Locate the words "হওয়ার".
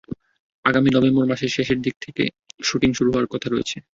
3.11-3.31